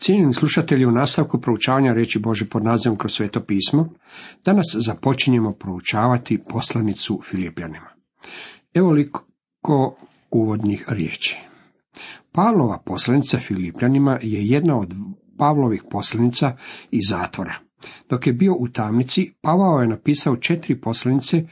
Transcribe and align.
Cijenjeni 0.00 0.34
slušatelji, 0.34 0.86
u 0.86 0.90
nastavku 0.90 1.40
proučavanja 1.40 1.92
reći 1.92 2.18
Bože 2.18 2.48
pod 2.48 2.64
nazivom 2.64 2.98
kroz 2.98 3.12
sveto 3.12 3.40
pismo, 3.44 3.88
danas 4.44 4.66
započinjemo 4.86 5.52
proučavati 5.52 6.38
poslanicu 6.48 7.20
Filipljanima. 7.24 7.86
Evo 8.74 8.90
liko 8.90 9.96
uvodnih 10.30 10.84
riječi. 10.88 11.38
Pavlova 12.32 12.78
poslanica 12.86 13.38
Filipljanima 13.38 14.18
je 14.22 14.46
jedna 14.46 14.78
od 14.78 14.94
Pavlovih 15.38 15.82
poslanica 15.90 16.56
iz 16.90 17.04
zatvora. 17.08 17.54
Dok 18.08 18.26
je 18.26 18.32
bio 18.32 18.54
u 18.58 18.68
tamnici, 18.68 19.32
Pavao 19.40 19.80
je 19.80 19.88
napisao 19.88 20.36
četiri 20.36 20.80
poslanice, 20.80 21.42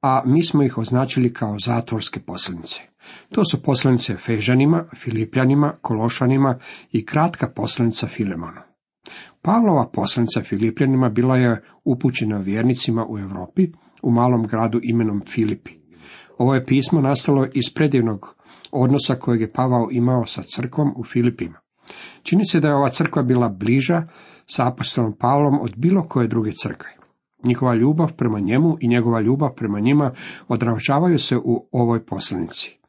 a 0.00 0.22
mi 0.26 0.44
smo 0.44 0.62
ih 0.62 0.78
označili 0.78 1.32
kao 1.32 1.58
zatvorske 1.58 2.20
poslanice. 2.20 2.91
To 3.30 3.44
su 3.44 3.62
poslanice 3.62 4.16
Fežanima, 4.16 4.84
Filipljanima, 4.96 5.72
Kološanima 5.80 6.58
i 6.92 7.06
kratka 7.06 7.48
poslanica 7.56 8.06
Filemonu. 8.06 8.60
Pavlova 9.42 9.90
poslanica 9.92 10.42
Filipljanima 10.42 11.08
bila 11.08 11.36
je 11.36 11.62
upućena 11.84 12.38
vjernicima 12.38 13.06
u 13.08 13.18
Europi, 13.18 13.68
u 14.02 14.10
malom 14.10 14.46
gradu 14.46 14.80
imenom 14.82 15.22
Filipi. 15.26 15.72
Ovo 16.38 16.54
je 16.54 16.66
pismo 16.66 17.00
nastalo 17.00 17.46
iz 17.54 17.74
predivnog 17.74 18.36
odnosa 18.72 19.14
kojeg 19.14 19.40
je 19.40 19.52
Pavao 19.52 19.88
imao 19.90 20.26
sa 20.26 20.42
crkvom 20.42 20.92
u 20.96 21.04
Filipima. 21.04 21.58
Čini 22.22 22.44
se 22.44 22.60
da 22.60 22.68
je 22.68 22.74
ova 22.74 22.88
crkva 22.88 23.22
bila 23.22 23.48
bliža 23.48 24.02
sa 24.46 24.68
apostolom 24.68 25.16
Pavlom 25.18 25.60
od 25.60 25.72
bilo 25.76 26.02
koje 26.08 26.28
druge 26.28 26.52
crkve. 26.52 26.90
Njihova 27.44 27.74
ljubav 27.74 28.12
prema 28.16 28.40
njemu 28.40 28.76
i 28.80 28.88
njegova 28.88 29.20
ljubav 29.20 29.54
prema 29.56 29.80
njima 29.80 30.12
odražavaju 30.48 31.18
se 31.18 31.36
u 31.36 31.68
ovoj 31.72 32.04
poslanici. 32.04 32.81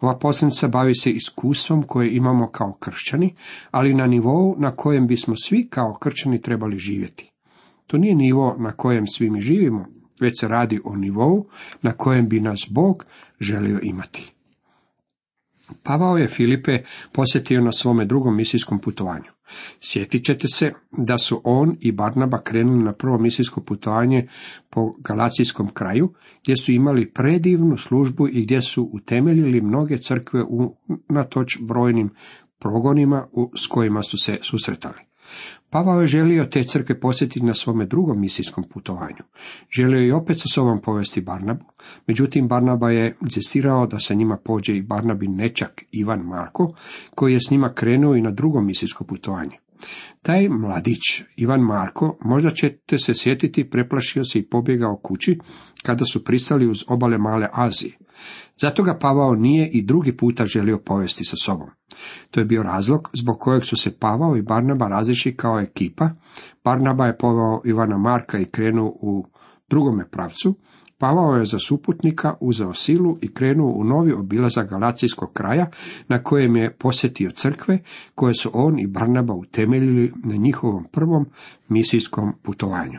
Ova 0.00 0.18
poslanica 0.18 0.68
bavi 0.68 0.94
se 0.94 1.10
iskustvom 1.10 1.82
koje 1.82 2.16
imamo 2.16 2.50
kao 2.50 2.72
kršćani, 2.72 3.34
ali 3.70 3.94
na 3.94 4.06
nivou 4.06 4.56
na 4.58 4.70
kojem 4.70 5.06
bismo 5.06 5.34
svi 5.36 5.68
kao 5.70 5.94
kršćani 6.00 6.42
trebali 6.42 6.76
živjeti. 6.76 7.32
To 7.86 7.98
nije 7.98 8.14
nivo 8.14 8.56
na 8.58 8.72
kojem 8.72 9.06
svi 9.06 9.30
mi 9.30 9.40
živimo, 9.40 9.86
već 10.20 10.40
se 10.40 10.48
radi 10.48 10.80
o 10.84 10.96
nivou 10.96 11.46
na 11.82 11.92
kojem 11.92 12.28
bi 12.28 12.40
nas 12.40 12.66
Bog 12.70 13.04
želio 13.40 13.80
imati. 13.82 14.32
Pavao 15.82 16.16
je 16.16 16.28
Filipe 16.28 16.78
posjetio 17.12 17.60
na 17.60 17.72
svome 17.72 18.04
drugom 18.04 18.36
misijskom 18.36 18.78
putovanju. 18.78 19.37
Sjetit 19.80 20.24
ćete 20.24 20.48
se 20.48 20.72
da 20.92 21.18
su 21.18 21.40
on 21.44 21.76
i 21.80 21.92
Barnaba 21.92 22.42
krenuli 22.42 22.84
na 22.84 22.92
prvo 22.92 23.18
misijsko 23.18 23.60
putovanje 23.60 24.28
po 24.70 24.94
Galacijskom 24.98 25.68
kraju, 25.68 26.12
gdje 26.42 26.56
su 26.56 26.72
imali 26.72 27.12
predivnu 27.12 27.76
službu 27.76 28.28
i 28.28 28.42
gdje 28.42 28.62
su 28.62 28.90
utemeljili 28.92 29.60
mnoge 29.60 29.98
crkve 29.98 30.42
u 30.42 30.76
natoč 31.08 31.58
brojnim 31.60 32.10
progonima 32.58 33.28
s 33.54 33.66
kojima 33.66 34.02
su 34.02 34.18
se 34.18 34.38
susretali. 34.42 35.08
Pavao 35.70 36.00
je 36.00 36.06
želio 36.06 36.44
te 36.44 36.62
crkve 36.62 37.00
posjetiti 37.00 37.46
na 37.46 37.54
svome 37.54 37.86
drugom 37.86 38.20
misijskom 38.20 38.64
putovanju. 38.64 39.22
Želio 39.70 39.98
je 39.98 40.14
opet 40.14 40.36
sa 40.36 40.48
sobom 40.54 40.80
povesti 40.80 41.20
Barnabu, 41.20 41.64
međutim 42.06 42.48
Barnaba 42.48 42.90
je 42.90 43.16
insistirao 43.22 43.86
da 43.86 43.98
sa 43.98 44.14
njima 44.14 44.38
pođe 44.44 44.76
i 44.76 44.82
Barnabin 44.82 45.36
nečak 45.36 45.84
Ivan 45.92 46.20
Marko, 46.20 46.74
koji 47.14 47.32
je 47.32 47.40
s 47.40 47.50
njima 47.50 47.72
krenuo 47.74 48.14
i 48.14 48.22
na 48.22 48.30
drugom 48.30 48.66
misijsko 48.66 49.04
putovanje. 49.04 49.56
Taj 50.22 50.48
mladić, 50.48 51.22
Ivan 51.36 51.60
Marko, 51.60 52.18
možda 52.24 52.50
ćete 52.50 52.98
se 52.98 53.14
sjetiti, 53.14 53.70
preplašio 53.70 54.24
se 54.24 54.38
i 54.38 54.46
pobjegao 54.46 54.96
kući 54.96 55.38
kada 55.82 56.04
su 56.04 56.24
pristali 56.24 56.66
uz 56.66 56.84
obale 56.88 57.18
Male 57.18 57.48
Azije. 57.52 57.98
Zato 58.60 58.82
ga 58.82 58.98
Pavao 59.00 59.34
nije 59.34 59.70
i 59.70 59.82
drugi 59.82 60.16
puta 60.16 60.46
želio 60.46 60.78
povesti 60.78 61.24
sa 61.24 61.36
sobom. 61.36 61.68
To 62.30 62.40
je 62.40 62.44
bio 62.44 62.62
razlog 62.62 63.10
zbog 63.12 63.38
kojeg 63.40 63.64
su 63.64 63.76
se 63.76 63.98
Pavao 63.98 64.36
i 64.36 64.42
Barnaba 64.42 64.88
razišli 64.88 65.36
kao 65.36 65.60
ekipa. 65.60 66.10
Barnaba 66.64 67.06
je 67.06 67.18
povao 67.18 67.62
Ivana 67.64 67.98
Marka 67.98 68.38
i 68.38 68.44
krenuo 68.44 68.88
u 69.00 69.26
drugome 69.68 70.10
pravcu. 70.10 70.54
Pavao 70.98 71.36
je 71.36 71.44
za 71.44 71.58
suputnika 71.58 72.34
uzeo 72.40 72.72
silu 72.72 73.18
i 73.22 73.34
krenuo 73.34 73.72
u 73.72 73.84
novi 73.84 74.12
obilazak 74.12 74.70
Galacijskog 74.70 75.32
kraja, 75.32 75.70
na 76.08 76.22
kojem 76.22 76.56
je 76.56 76.76
posjetio 76.76 77.30
crkve, 77.30 77.78
koje 78.14 78.34
su 78.34 78.50
on 78.54 78.78
i 78.78 78.86
Barnaba 78.86 79.34
utemeljili 79.34 80.12
na 80.24 80.36
njihovom 80.36 80.84
prvom 80.92 81.26
misijskom 81.68 82.32
putovanju. 82.42 82.98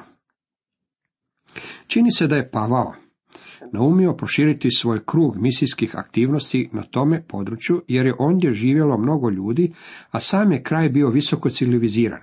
Čini 1.87 2.11
se 2.11 2.27
da 2.27 2.35
je 2.35 2.51
Pavao 2.51 2.93
naumio 3.71 4.13
proširiti 4.13 4.71
svoj 4.71 4.99
krug 5.05 5.37
misijskih 5.37 5.95
aktivnosti 5.95 6.69
na 6.73 6.83
tome 6.83 7.23
području, 7.27 7.81
jer 7.87 8.05
je 8.05 8.15
ondje 8.19 8.53
živjelo 8.53 8.97
mnogo 8.97 9.29
ljudi, 9.29 9.73
a 10.11 10.19
sam 10.19 10.51
je 10.51 10.63
kraj 10.63 10.89
bio 10.89 11.09
visoko 11.09 11.49
civiliziran. 11.49 12.19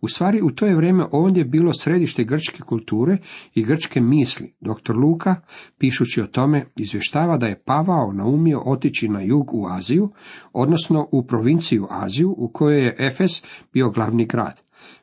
U 0.00 0.08
stvari, 0.08 0.42
u 0.42 0.50
to 0.50 0.66
je 0.66 0.76
vrijeme 0.76 1.04
ondje 1.12 1.44
bilo 1.44 1.72
središte 1.72 2.24
grčke 2.24 2.62
kulture 2.62 3.18
i 3.54 3.64
grčke 3.64 4.00
misli. 4.00 4.54
Dr. 4.60 4.96
Luka, 4.96 5.36
pišući 5.78 6.20
o 6.20 6.26
tome, 6.26 6.66
izvještava 6.76 7.36
da 7.36 7.46
je 7.46 7.62
Pavao 7.64 8.12
naumio 8.12 8.62
otići 8.66 9.08
na 9.08 9.20
jug 9.22 9.54
u 9.54 9.66
Aziju, 9.66 10.10
odnosno 10.52 11.08
u 11.12 11.26
provinciju 11.26 11.86
Aziju, 11.90 12.34
u 12.38 12.48
kojoj 12.48 12.84
je 12.84 12.96
Efes 12.98 13.44
bio 13.72 13.90
glavni 13.90 14.26
grad. 14.26 14.60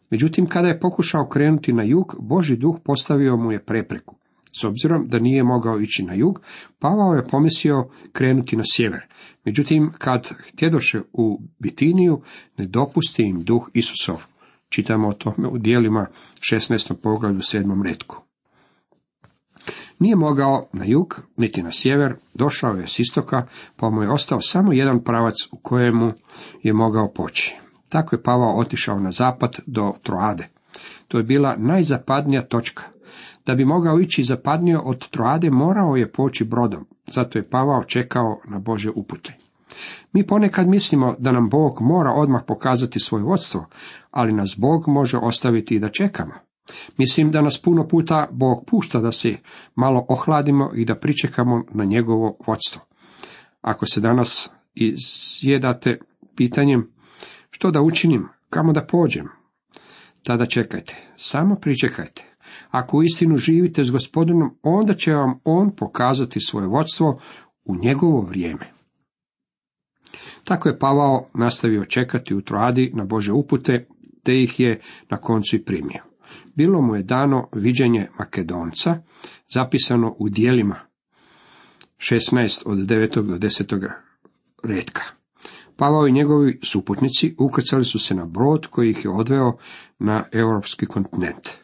Međutim, 0.09 0.45
kada 0.45 0.67
je 0.67 0.79
pokušao 0.79 1.27
krenuti 1.27 1.73
na 1.73 1.83
jug, 1.83 2.15
Boži 2.19 2.57
duh 2.57 2.75
postavio 2.83 3.37
mu 3.37 3.51
je 3.51 3.65
prepreku. 3.65 4.15
S 4.55 4.63
obzirom 4.63 5.07
da 5.07 5.19
nije 5.19 5.43
mogao 5.43 5.79
ići 5.79 6.03
na 6.03 6.13
jug, 6.13 6.41
Pavao 6.79 7.13
je 7.13 7.27
pomislio 7.27 7.87
krenuti 8.11 8.55
na 8.55 8.63
sjever. 8.65 9.01
Međutim, 9.45 9.91
kad 9.97 10.29
htjedoše 10.51 11.01
u 11.13 11.41
Bitiniju, 11.59 12.21
ne 12.57 12.65
dopusti 12.67 13.23
im 13.23 13.39
duh 13.43 13.69
Isusov. 13.73 14.23
Čitamo 14.69 15.07
o 15.07 15.13
tome 15.13 15.47
u 15.47 15.57
dijelima 15.57 16.07
16. 16.51 16.93
poglavlju 17.03 17.39
7. 17.39 17.83
redku. 17.83 18.21
Nije 19.99 20.15
mogao 20.15 20.67
na 20.73 20.85
jug, 20.85 21.21
niti 21.37 21.63
na 21.63 21.71
sjever, 21.71 22.15
došao 22.33 22.73
je 22.73 22.87
s 22.87 22.99
istoka, 22.99 23.47
pa 23.75 23.89
mu 23.89 24.03
je 24.03 24.11
ostao 24.11 24.41
samo 24.41 24.73
jedan 24.73 25.03
pravac 25.03 25.35
u 25.51 25.57
kojemu 25.57 26.13
je 26.63 26.73
mogao 26.73 27.13
poći. 27.13 27.55
Tako 27.89 28.15
je 28.15 28.23
Pavao 28.23 28.59
otišao 28.59 28.99
na 28.99 29.11
zapad 29.11 29.59
do 29.65 29.93
Troade. 30.03 30.47
To 31.07 31.17
je 31.17 31.23
bila 31.23 31.55
najzapadnija 31.57 32.47
točka. 32.47 32.83
Da 33.45 33.55
bi 33.55 33.65
mogao 33.65 33.99
ići 33.99 34.23
zapadnio 34.23 34.81
od 34.85 35.09
Troade, 35.09 35.49
morao 35.49 35.95
je 35.95 36.11
poći 36.11 36.45
brodom, 36.45 36.85
zato 37.07 37.39
je 37.39 37.49
Pavao 37.49 37.83
čekao 37.83 38.41
na 38.47 38.59
Bože 38.59 38.91
upute. 38.95 39.33
Mi 40.13 40.27
ponekad 40.27 40.67
mislimo 40.67 41.15
da 41.19 41.31
nam 41.31 41.49
Bog 41.49 41.81
mora 41.81 42.11
odmah 42.11 42.41
pokazati 42.47 42.99
svoje 42.99 43.23
vodstvo, 43.23 43.65
ali 44.11 44.33
nas 44.33 44.55
Bog 44.57 44.83
može 44.87 45.17
ostaviti 45.17 45.75
i 45.75 45.79
da 45.79 45.89
čekamo. 45.89 46.33
Mislim 46.97 47.31
da 47.31 47.41
nas 47.41 47.61
puno 47.61 47.87
puta 47.87 48.27
Bog 48.31 48.65
pušta 48.67 48.99
da 48.99 49.11
se 49.11 49.35
malo 49.75 50.05
ohladimo 50.09 50.71
i 50.75 50.85
da 50.85 50.95
pričekamo 50.95 51.63
na 51.73 51.83
njegovo 51.83 52.37
vodstvo. 52.47 52.81
Ako 53.61 53.85
se 53.85 54.01
danas 54.01 54.49
izjedate 54.73 55.99
pitanjem 56.35 56.91
što 57.49 57.71
da 57.71 57.81
učinim, 57.81 58.27
kamo 58.49 58.73
da 58.73 58.85
pođem, 58.85 59.27
tada 60.23 60.45
čekajte, 60.45 60.95
samo 61.17 61.55
pričekajte. 61.55 62.32
Ako 62.71 63.03
istinu 63.03 63.37
živite 63.37 63.83
s 63.83 63.91
gospodinom, 63.91 64.57
onda 64.63 64.93
će 64.93 65.13
vam 65.13 65.39
on 65.43 65.75
pokazati 65.75 66.39
svoje 66.39 66.67
vodstvo 66.67 67.19
u 67.65 67.75
njegovo 67.75 68.21
vrijeme. 68.21 68.73
Tako 70.43 70.69
je 70.69 70.79
Pavao 70.79 71.29
nastavio 71.33 71.85
čekati 71.85 72.35
u 72.35 72.41
Troadi 72.41 72.91
na 72.95 73.05
Bože 73.05 73.33
upute, 73.33 73.87
te 74.23 74.41
ih 74.41 74.59
je 74.59 74.81
na 75.09 75.17
koncu 75.17 75.55
i 75.55 75.63
primio. 75.63 76.03
Bilo 76.55 76.81
mu 76.81 76.95
je 76.95 77.03
dano 77.03 77.49
viđenje 77.53 78.07
Makedonca, 78.19 79.01
zapisano 79.53 80.15
u 80.19 80.29
dijelima 80.29 80.79
16 81.97 82.63
od 82.65 82.77
9. 82.77 83.21
do 83.21 83.37
10. 83.37 83.89
redka. 84.63 85.01
Pavao 85.75 86.07
i 86.07 86.11
njegovi 86.11 86.59
suputnici 86.63 87.35
ukrcali 87.39 87.85
su 87.85 87.99
se 87.99 88.15
na 88.15 88.25
brod 88.25 88.67
koji 88.67 88.89
ih 88.89 89.05
je 89.05 89.11
odveo 89.11 89.57
na 89.99 90.25
europski 90.31 90.85
kontinent. 90.85 91.62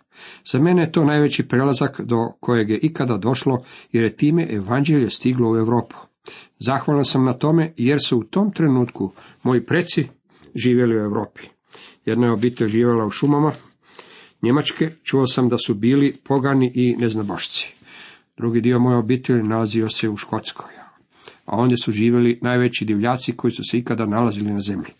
Za 0.51 0.59
mene 0.59 0.81
je 0.81 0.91
to 0.91 1.03
najveći 1.03 1.47
prelazak 1.47 2.01
do 2.01 2.15
kojeg 2.39 2.69
je 2.69 2.79
ikada 2.81 3.17
došlo, 3.17 3.63
jer 3.91 4.03
je 4.03 4.15
time 4.15 4.47
evanđelje 4.49 5.09
stiglo 5.09 5.51
u 5.51 5.57
Europu. 5.57 5.95
Zahvalan 6.59 7.05
sam 7.05 7.25
na 7.25 7.33
tome, 7.33 7.73
jer 7.77 7.99
su 8.05 8.17
u 8.17 8.23
tom 8.23 8.51
trenutku 8.51 9.11
moji 9.43 9.65
preci 9.65 10.07
živjeli 10.55 10.95
u 10.95 11.03
Europi. 11.03 11.41
Jedna 12.05 12.25
je 12.27 12.33
obitelj 12.33 12.67
živjela 12.67 13.05
u 13.05 13.09
šumama 13.09 13.51
Njemačke, 14.41 14.91
čuo 15.03 15.27
sam 15.27 15.49
da 15.49 15.57
su 15.57 15.73
bili 15.73 16.17
pogani 16.23 16.71
i 16.75 16.95
neznabošci. 16.95 17.75
Drugi 18.37 18.61
dio 18.61 18.79
moje 18.79 18.97
obitelji 18.97 19.43
nalazio 19.43 19.89
se 19.89 20.09
u 20.09 20.17
Škotskoj, 20.17 20.71
a 21.45 21.57
ondje 21.57 21.77
su 21.77 21.91
živjeli 21.91 22.39
najveći 22.41 22.85
divljaci 22.85 23.37
koji 23.37 23.51
su 23.51 23.63
se 23.71 23.77
ikada 23.77 24.05
nalazili 24.05 24.53
na 24.53 24.59
zemlji. 24.59 24.91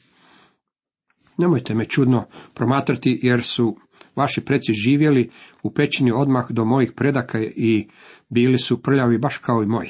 Nemojte 1.37 1.75
me 1.75 1.85
čudno 1.85 2.25
promatrati, 2.53 3.19
jer 3.23 3.43
su 3.43 3.77
vaši 4.19 4.45
preci 4.45 4.73
živjeli 4.73 5.29
u 5.63 5.73
pećini 5.73 6.11
odmah 6.11 6.45
do 6.49 6.65
mojih 6.65 6.91
predaka 6.95 7.39
i 7.41 7.87
bili 8.29 8.57
su 8.57 8.81
prljavi 8.81 9.17
baš 9.17 9.37
kao 9.37 9.63
i 9.63 9.65
moji. 9.65 9.89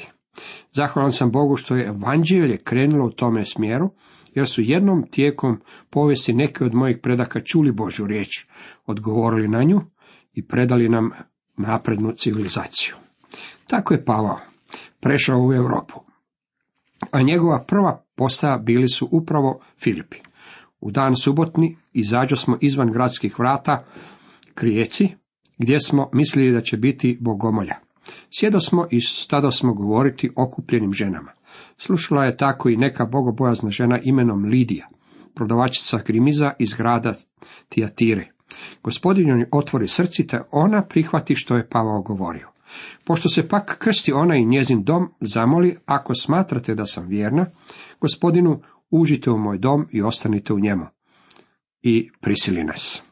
Zahvalan 0.72 1.12
sam 1.12 1.30
Bogu 1.30 1.56
što 1.56 1.76
je 1.76 1.86
evanđelje 1.86 2.56
krenulo 2.56 3.06
u 3.06 3.10
tome 3.10 3.44
smjeru, 3.44 3.90
jer 4.34 4.48
su 4.48 4.62
jednom 4.62 5.06
tijekom 5.10 5.60
povijesti 5.90 6.32
neki 6.32 6.64
od 6.64 6.74
mojih 6.74 6.98
predaka 7.02 7.40
čuli 7.40 7.72
Božju 7.72 8.06
riječ, 8.06 8.46
odgovorili 8.86 9.48
na 9.48 9.62
nju 9.62 9.80
i 10.34 10.46
predali 10.46 10.88
nam 10.88 11.10
naprednu 11.56 12.12
civilizaciju. 12.12 12.94
Tako 13.66 13.94
je 13.94 14.04
Pavao 14.04 14.40
prešao 15.00 15.46
u 15.46 15.52
Europu, 15.52 16.00
a 17.10 17.22
njegova 17.22 17.64
prva 17.68 18.04
postaja 18.16 18.58
bili 18.58 18.88
su 18.88 19.08
upravo 19.12 19.60
Filipi. 19.82 20.16
U 20.80 20.90
dan 20.90 21.14
subotni 21.14 21.76
izađo 21.92 22.36
smo 22.36 22.58
izvan 22.60 22.92
gradskih 22.92 23.38
vrata 23.38 23.84
Krijeci, 24.60 25.08
gdje 25.58 25.80
smo 25.80 26.10
mislili 26.12 26.52
da 26.52 26.60
će 26.60 26.76
biti 26.76 27.18
bogomolja. 27.20 27.74
Sjedo 28.30 28.60
smo 28.60 28.86
i 28.90 29.00
stado 29.00 29.50
smo 29.50 29.74
govoriti 29.74 30.30
okupljenim 30.36 30.92
ženama. 30.92 31.32
Slušala 31.78 32.24
je 32.24 32.36
tako 32.36 32.68
i 32.68 32.76
neka 32.76 33.06
bogobojazna 33.06 33.70
žena 33.70 33.98
imenom 34.02 34.44
Lidija, 34.44 34.86
prodavačica 35.34 35.98
grimiza 36.06 36.52
iz 36.58 36.74
grada 36.74 37.14
Tijatire. 37.68 38.30
Gospodin 38.82 39.28
joj 39.28 39.48
otvori 39.52 39.88
srci, 39.88 40.26
te 40.26 40.40
ona 40.50 40.82
prihvati 40.82 41.34
što 41.34 41.56
je 41.56 41.68
Pavao 41.68 42.02
govorio. 42.02 42.48
Pošto 43.04 43.28
se 43.28 43.48
pak 43.48 43.78
krsti 43.78 44.12
ona 44.12 44.36
i 44.36 44.46
njezin 44.46 44.84
dom, 44.84 45.08
zamoli, 45.20 45.76
ako 45.86 46.14
smatrate 46.14 46.74
da 46.74 46.86
sam 46.86 47.08
vjerna, 47.08 47.46
gospodinu, 48.00 48.60
uđite 48.90 49.30
u 49.30 49.38
moj 49.38 49.58
dom 49.58 49.86
i 49.92 50.02
ostanite 50.02 50.52
u 50.52 50.60
njemu. 50.60 50.86
I 51.82 52.10
prisili 52.20 52.64
nas. 52.64 53.09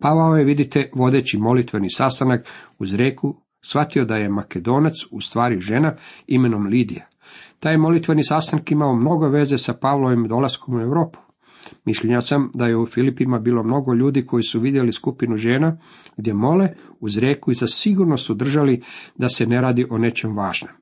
Pavao 0.00 0.36
je, 0.36 0.44
vidite, 0.44 0.90
vodeći 0.94 1.38
molitveni 1.38 1.90
sastanak 1.90 2.46
uz 2.78 2.94
reku, 2.94 3.36
shvatio 3.64 4.04
da 4.04 4.16
je 4.16 4.28
Makedonac 4.28 4.94
u 5.10 5.20
stvari 5.20 5.60
žena 5.60 5.94
imenom 6.26 6.66
Lidija. 6.66 7.06
Taj 7.60 7.76
molitveni 7.76 8.24
sastanak 8.24 8.70
imao 8.70 8.96
mnogo 8.96 9.28
veze 9.28 9.58
sa 9.58 9.74
Pavlovim 9.74 10.28
dolaskom 10.28 10.74
u 10.74 10.80
Europu. 10.80 11.25
Mišljenja 11.84 12.20
sam 12.20 12.50
da 12.54 12.66
je 12.66 12.76
u 12.76 12.86
Filipima 12.86 13.38
bilo 13.38 13.62
mnogo 13.62 13.94
ljudi 13.94 14.26
koji 14.26 14.42
su 14.42 14.60
vidjeli 14.60 14.92
skupinu 14.92 15.36
žena 15.36 15.78
gdje 16.16 16.34
mole 16.34 16.68
uz 17.00 17.18
reku 17.18 17.50
i 17.50 17.54
za 17.54 17.66
sigurno 17.66 18.16
su 18.16 18.34
držali 18.34 18.82
da 19.16 19.28
se 19.28 19.46
ne 19.46 19.60
radi 19.60 19.86
o 19.90 19.98
nečem 19.98 20.36
važnom. 20.36 20.72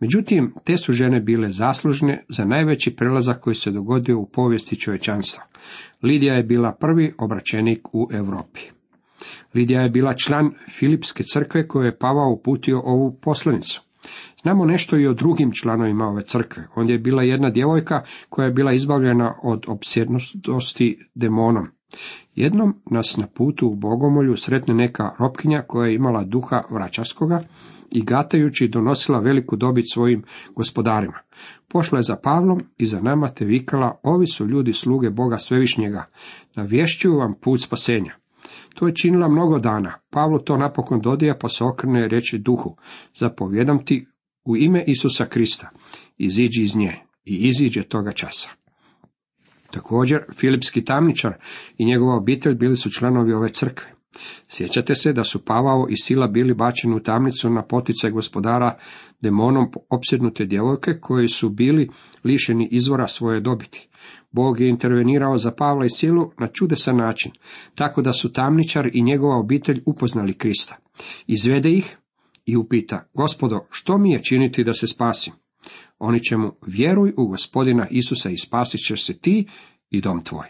Međutim, 0.00 0.54
te 0.64 0.76
su 0.76 0.92
žene 0.92 1.20
bile 1.20 1.48
zaslužne 1.48 2.24
za 2.28 2.44
najveći 2.44 2.96
prelazak 2.96 3.40
koji 3.40 3.54
se 3.54 3.70
dogodio 3.70 4.18
u 4.18 4.26
povijesti 4.26 4.80
čovječanstva. 4.80 5.44
Lidija 6.02 6.34
je 6.34 6.42
bila 6.42 6.72
prvi 6.72 7.14
obraćenik 7.18 7.94
u 7.94 8.08
Europi. 8.12 8.60
Lidija 9.54 9.80
je 9.80 9.90
bila 9.90 10.14
član 10.14 10.50
Filipske 10.78 11.22
crkve 11.32 11.68
koje 11.68 11.86
je 11.86 11.98
Pavao 11.98 12.30
uputio 12.30 12.82
ovu 12.84 13.18
poslanicu. 13.22 13.89
Znamo 14.42 14.64
nešto 14.64 14.98
i 14.98 15.06
o 15.06 15.14
drugim 15.14 15.52
članovima 15.52 16.04
ove 16.08 16.24
crkve. 16.24 16.68
Ondje 16.74 16.94
je 16.94 16.98
bila 16.98 17.22
jedna 17.22 17.50
djevojka 17.50 18.02
koja 18.28 18.46
je 18.46 18.52
bila 18.52 18.72
izbavljena 18.72 19.34
od 19.42 19.64
obsjednosti 19.68 20.98
demonom. 21.14 21.66
Jednom 22.34 22.74
nas 22.90 23.16
na 23.16 23.26
putu 23.26 23.68
u 23.68 23.76
Bogomolju 23.76 24.36
sretne 24.36 24.74
neka 24.74 25.10
ropkinja 25.18 25.62
koja 25.66 25.88
je 25.88 25.94
imala 25.94 26.24
duha 26.24 26.62
vraćarskoga 26.70 27.40
i 27.92 28.04
gatajući 28.04 28.68
donosila 28.68 29.20
veliku 29.20 29.56
dobit 29.56 29.84
svojim 29.92 30.22
gospodarima. 30.56 31.18
Pošla 31.68 31.98
je 31.98 32.02
za 32.02 32.16
Pavlom 32.22 32.60
i 32.78 32.86
za 32.86 33.00
nama 33.00 33.28
te 33.28 33.44
vikala, 33.44 34.00
ovi 34.02 34.26
su 34.26 34.46
ljudi 34.46 34.72
sluge 34.72 35.10
Boga 35.10 35.36
Svevišnjega, 35.36 36.04
navješćuju 36.54 37.16
vam 37.16 37.34
put 37.40 37.60
spasenja. 37.62 38.19
To 38.80 38.86
je 38.86 38.94
činila 38.94 39.28
mnogo 39.28 39.58
dana. 39.58 39.92
Pavlo 40.10 40.38
to 40.38 40.56
napokon 40.56 41.00
dodija 41.00 41.34
pa 41.40 41.48
se 41.48 41.64
okrene 41.64 42.08
reći 42.08 42.38
duhu, 42.38 42.76
zapovjedam 43.14 43.84
ti 43.84 44.06
u 44.44 44.56
ime 44.56 44.84
Isusa 44.86 45.26
Krista, 45.26 45.70
iziđi 46.18 46.62
iz 46.62 46.76
nje 46.76 46.94
i 47.24 47.34
iziđe 47.48 47.82
toga 47.82 48.12
časa. 48.12 48.50
Također, 49.70 50.22
Filipski 50.36 50.84
tamničar 50.84 51.32
i 51.78 51.84
njegova 51.84 52.16
obitelj 52.16 52.54
bili 52.54 52.76
su 52.76 52.90
članovi 52.90 53.32
ove 53.32 53.48
crkve. 53.48 53.92
Sjećate 54.48 54.94
se 54.94 55.12
da 55.12 55.24
su 55.24 55.44
Pavao 55.44 55.86
i 55.88 55.96
Sila 55.96 56.26
bili 56.26 56.54
bačeni 56.54 56.96
u 56.96 57.02
tamnicu 57.02 57.50
na 57.50 57.62
poticaj 57.62 58.10
gospodara 58.10 58.78
demonom 59.20 59.70
opsjednute 59.90 60.44
djevojke 60.44 61.00
koji 61.00 61.28
su 61.28 61.48
bili 61.48 61.88
lišeni 62.24 62.68
izvora 62.70 63.06
svoje 63.06 63.40
dobiti. 63.40 63.88
Bog 64.30 64.60
je 64.60 64.68
intervenirao 64.68 65.38
za 65.38 65.50
Pavla 65.50 65.84
i 65.84 65.90
Silu 65.90 66.30
na 66.38 66.48
čudesan 66.52 66.96
način, 66.96 67.32
tako 67.74 68.02
da 68.02 68.12
su 68.12 68.32
tamničar 68.32 68.90
i 68.92 69.02
njegova 69.02 69.36
obitelj 69.36 69.82
upoznali 69.86 70.34
Krista. 70.34 70.76
Izvede 71.26 71.70
ih 71.70 71.96
i 72.46 72.56
upita, 72.56 73.08
gospodo, 73.14 73.66
što 73.70 73.98
mi 73.98 74.12
je 74.12 74.22
činiti 74.22 74.64
da 74.64 74.72
se 74.72 74.86
spasim? 74.86 75.32
Oni 75.98 76.20
će 76.20 76.36
mu, 76.36 76.52
vjeruj 76.66 77.12
u 77.16 77.26
gospodina 77.26 77.86
Isusa 77.90 78.30
i 78.30 78.36
spasit 78.36 78.80
ćeš 78.86 79.06
se 79.06 79.18
ti 79.18 79.46
i 79.90 80.00
dom 80.00 80.24
tvoj. 80.24 80.46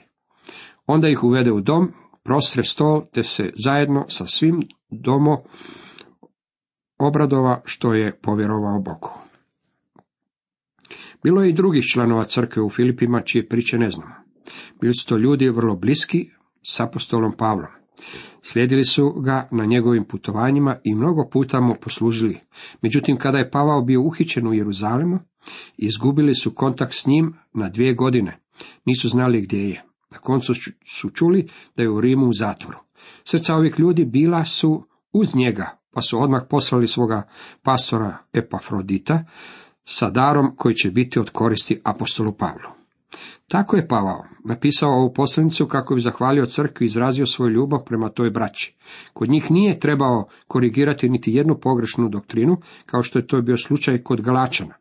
Onda 0.87 1.09
ih 1.09 1.25
uvede 1.25 1.53
u 1.53 1.61
dom, 1.61 1.93
prostre 2.23 2.63
stol, 2.65 3.03
te 3.13 3.23
se 3.23 3.53
zajedno 3.65 4.05
sa 4.09 4.27
svim 4.27 4.61
domo 4.91 5.43
obradova 6.99 7.61
što 7.65 7.95
je 7.95 8.19
povjerovao 8.21 8.81
Bogu. 8.81 9.30
Bilo 11.23 11.43
je 11.43 11.51
i 11.51 11.53
drugih 11.53 11.85
članova 11.85 12.25
crkve 12.25 12.63
u 12.63 12.71
Filipima 12.71 13.21
čije 13.21 13.49
priče 13.49 13.79
ne 13.79 13.91
znamo. 13.91 14.15
Bili 14.81 14.95
su 14.95 15.07
to 15.07 15.17
ljudi 15.17 15.49
vrlo 15.49 15.77
bliski 15.77 16.31
s 16.63 16.81
apostolom 16.81 17.33
Pavlom. 17.37 17.71
Slijedili 18.43 18.85
su 18.85 19.13
ga 19.13 19.49
na 19.51 19.65
njegovim 19.65 20.05
putovanjima 20.05 20.77
i 20.85 20.95
mnogo 20.95 21.29
puta 21.33 21.61
mu 21.61 21.75
poslužili. 21.81 22.39
Međutim, 22.83 23.19
kada 23.19 23.39
je 23.39 23.51
Pavao 23.51 23.83
bio 23.83 24.03
uhićen 24.03 24.47
u 24.47 24.55
Jeruzalemu, 24.55 25.19
izgubili 25.77 26.35
su 26.35 26.55
kontakt 26.55 26.95
s 26.95 27.07
njim 27.07 27.35
na 27.53 27.69
dvije 27.69 27.95
godine. 27.95 28.39
Nisu 28.85 29.09
znali 29.09 29.41
gdje 29.41 29.69
je. 29.69 29.85
Na 30.11 30.19
koncu 30.19 30.55
su 30.87 31.11
čuli 31.11 31.49
da 31.77 31.83
je 31.83 31.91
u 31.91 32.01
Rimu 32.01 32.27
u 32.27 32.33
zatvoru. 32.33 32.79
Srca 33.25 33.55
ovih 33.55 33.75
ljudi 33.79 34.05
bila 34.05 34.45
su 34.45 34.87
uz 35.13 35.35
njega, 35.35 35.79
pa 35.93 36.01
su 36.01 36.23
odmah 36.23 36.43
poslali 36.51 36.89
svoga 36.89 37.29
pastora 37.63 38.19
Epafrodita 38.33 39.25
sa 39.91 40.11
darom 40.11 40.57
koji 40.57 40.75
će 40.75 40.91
biti 40.91 41.19
od 41.19 41.31
koristi 41.31 41.81
apostolu 41.85 42.33
Pavlu. 42.33 42.71
Tako 43.49 43.77
je 43.77 43.89
Pavao 43.89 44.25
napisao 44.45 44.91
ovu 44.91 45.13
poslanicu 45.15 45.67
kako 45.67 45.95
bi 45.95 46.01
zahvalio 46.01 46.47
crkvi 46.47 46.85
i 46.85 46.87
izrazio 46.87 47.27
svoju 47.27 47.51
ljubav 47.51 47.81
prema 47.85 48.09
toj 48.09 48.31
braći. 48.31 48.75
Kod 49.13 49.31
njih 49.31 49.51
nije 49.51 49.81
trebao 49.81 50.29
korigirati 50.47 51.09
niti 51.09 51.33
jednu 51.33 51.59
pogrešnu 51.63 52.09
doktrinu, 52.09 52.57
kao 52.87 53.03
što 53.03 53.19
je 53.19 53.27
to 53.27 53.43
bio 53.43 53.57
slučaj 53.57 54.03
kod 54.03 54.21
Galačana. 54.21 54.75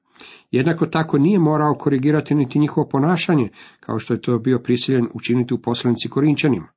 Jednako 0.52 0.86
tako 0.86 1.18
nije 1.18 1.40
morao 1.40 1.74
korigirati 1.74 2.36
niti 2.36 2.60
njihovo 2.60 2.88
ponašanje, 2.88 3.50
kao 3.80 4.00
što 4.00 4.14
je 4.14 4.22
to 4.22 4.40
bio 4.40 4.60
prisiljen 4.60 5.08
učiniti 5.14 5.54
u 5.54 5.62
poslanici 5.62 6.10
Korinčanima. 6.10 6.68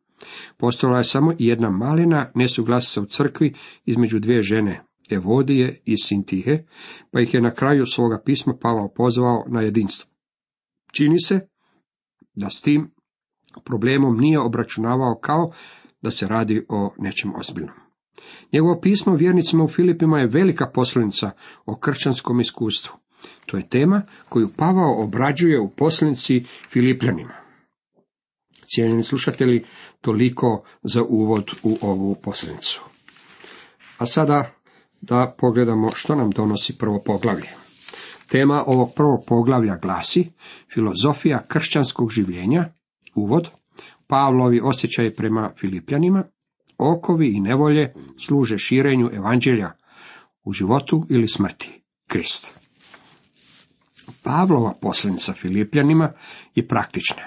Postala 0.57 0.99
je 0.99 1.05
samo 1.05 1.33
jedna 1.39 1.71
malina 1.71 2.31
nesuglasica 2.35 3.01
u 3.01 3.07
crkvi 3.07 3.55
između 3.85 4.19
dvije 4.19 4.43
žene, 4.43 4.83
Evodije 5.11 5.83
i 5.85 5.97
Sintihe, 5.97 6.65
pa 7.11 7.21
ih 7.21 7.35
je 7.35 7.41
na 7.41 7.55
kraju 7.55 7.87
svoga 7.87 8.23
pisma 8.25 8.55
Pavao 8.61 8.93
pozvao 8.97 9.45
na 9.49 9.61
jedinstvo. 9.61 10.11
Čini 10.93 11.21
se 11.21 11.41
da 12.35 12.51
s 12.51 12.61
tim 12.61 12.95
problemom 13.65 14.17
nije 14.21 14.41
obračunavao 14.41 15.19
kao 15.21 15.53
da 16.03 16.11
se 16.11 16.29
radi 16.29 16.67
o 16.69 16.95
nečem 16.99 17.35
ozbiljnom. 17.37 17.77
Njegovo 18.53 18.81
pismo 18.81 19.17
vjernicima 19.17 19.65
u 19.65 19.69
Filipima 19.69 20.19
je 20.19 20.27
velika 20.27 20.67
poslanica 20.75 21.31
o 21.67 21.77
kršćanskom 21.77 22.41
iskustvu. 22.41 22.95
To 23.47 23.57
je 23.57 23.69
tema 23.69 24.03
koju 24.29 24.49
Pavao 24.57 25.03
obrađuje 25.03 25.61
u 25.61 25.71
poslanici 25.71 26.45
Filipljanima. 26.71 27.35
Cijenjeni 28.75 29.03
slušatelji, 29.03 29.65
toliko 30.01 30.65
za 30.83 31.03
uvod 31.09 31.51
u 31.63 31.79
ovu 31.81 32.17
poslanicu. 32.25 32.83
A 33.99 34.07
sada 34.07 34.62
da 35.03 35.35
pogledamo 35.39 35.91
što 35.95 36.15
nam 36.15 36.31
donosi 36.31 36.79
prvo 36.79 37.03
poglavlje. 37.07 37.49
Tema 38.29 38.65
ovog 38.67 38.95
prvog 38.97 39.25
poglavlja 39.27 39.77
glasi 39.77 40.31
filozofija 40.75 41.47
kršćanskog 41.49 42.11
življenja, 42.11 42.65
uvod, 43.15 43.51
Pavlovi 44.07 44.61
osjećaj 44.65 45.15
prema 45.15 45.51
Filipljanima, 45.61 46.25
okovi 46.79 47.29
i 47.37 47.41
nevolje 47.41 47.93
služe 48.27 48.59
širenju 48.59 49.11
evanđelja 49.13 49.73
u 50.45 50.53
životu 50.53 51.07
ili 51.11 51.29
smrti, 51.29 51.83
Krist. 52.09 52.55
Pavlova 54.23 54.75
posljednica 54.81 55.33
Filipljanima 55.33 56.13
je 56.55 56.69
praktična. 56.69 57.23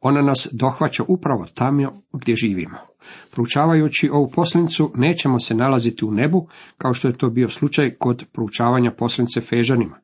Ona 0.00 0.22
nas 0.22 0.48
dohvaća 0.52 1.04
upravo 1.08 1.46
tamo 1.54 2.02
gdje 2.12 2.36
živimo. 2.36 2.78
Proučavajući 3.30 4.10
ovu 4.12 4.30
posljednicu 4.30 4.92
nećemo 4.94 5.38
se 5.38 5.54
nalaziti 5.54 6.04
u 6.04 6.10
nebu, 6.10 6.48
kao 6.78 6.94
što 6.94 7.08
je 7.08 7.18
to 7.18 7.30
bio 7.30 7.48
slučaj 7.48 7.94
kod 7.98 8.24
proučavanja 8.32 8.90
posljednice 8.90 9.40
Fežanima. 9.40 10.00